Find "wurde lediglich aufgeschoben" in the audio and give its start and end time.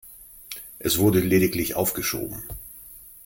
0.97-2.41